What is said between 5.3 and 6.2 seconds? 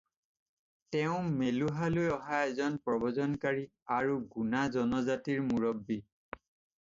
মূৰব্বী।